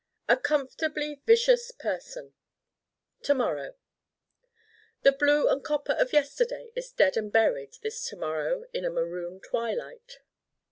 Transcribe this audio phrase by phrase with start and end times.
[0.27, 2.33] A comfortably vicious person
[3.21, 3.75] To morrow
[5.03, 8.89] The blue and copper of yesterday is dead and buried this To morrow in a
[8.89, 10.17] maroon twilight.